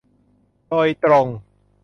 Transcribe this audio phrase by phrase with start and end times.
[0.67, 1.27] โดยตรง